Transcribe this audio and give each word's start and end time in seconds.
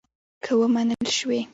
که 0.43 0.51
ومنل 0.59 1.03
شوې. 1.17 1.41